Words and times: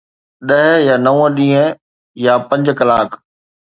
ڏهه 0.49 0.73
يا 0.87 0.95
نو 1.05 1.13
ڏينهن 1.35 1.69
يا 2.25 2.33
پنج 2.49 2.65
ڪلاڪ؟ 2.79 3.09